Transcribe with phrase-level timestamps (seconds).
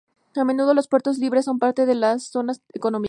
[0.35, 2.99] A menudo, los puertos libres son parte de las zonas económicas.